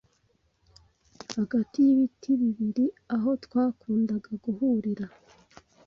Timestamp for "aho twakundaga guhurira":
3.15-5.05